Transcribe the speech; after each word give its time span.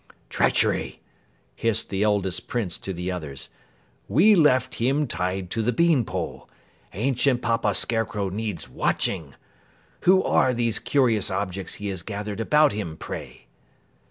"Treachery!" 0.31 0.99
hissed 1.55 1.91
the 1.91 2.01
eldest 2.01 2.47
Prince 2.47 2.79
to 2.79 2.91
the 2.91 3.11
others. 3.11 3.49
"We 4.07 4.33
left 4.33 4.73
him 4.81 5.05
tied 5.05 5.51
to 5.51 5.61
the 5.61 5.71
bean 5.71 6.05
pole. 6.05 6.49
Ancient 6.93 7.43
Papa 7.43 7.75
Scarecrow 7.75 8.29
needs 8.29 8.67
watching! 8.67 9.35
Who 9.99 10.23
are 10.23 10.55
these 10.55 10.79
curious 10.79 11.29
objects 11.29 11.75
he 11.75 11.89
has 11.89 12.01
gathered 12.01 12.39
about 12.39 12.71
him, 12.71 12.97
pray?" 12.97 13.45